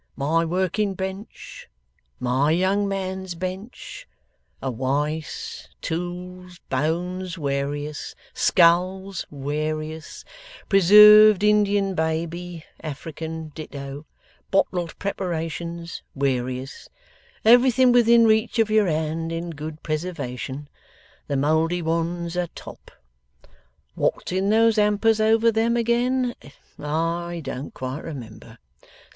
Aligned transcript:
My 0.15 0.43
working 0.43 0.95
bench. 0.95 1.69
My 2.19 2.49
young 2.49 2.87
man's 2.87 3.35
bench. 3.35 4.07
A 4.59 4.71
Wice. 4.71 5.67
Tools. 5.79 6.59
Bones, 6.69 7.37
warious. 7.37 8.15
Skulls, 8.33 9.27
warious. 9.29 10.25
Preserved 10.67 11.43
Indian 11.43 11.93
baby. 11.93 12.65
African 12.79 13.49
ditto. 13.49 14.07
Bottled 14.49 14.97
preparations, 14.97 16.01
warious. 16.15 16.89
Everything 17.45 17.91
within 17.91 18.25
reach 18.25 18.57
of 18.57 18.71
your 18.71 18.87
hand, 18.87 19.31
in 19.31 19.51
good 19.51 19.83
preservation. 19.83 20.67
The 21.27 21.37
mouldy 21.37 21.83
ones 21.83 22.35
a 22.35 22.47
top. 22.55 22.89
What's 23.93 24.31
in 24.31 24.49
those 24.49 24.77
hampers 24.77 25.21
over 25.21 25.51
them 25.51 25.77
again, 25.77 26.33
I 26.79 27.39
don't 27.43 27.75
quite 27.75 28.03
remember. 28.03 28.57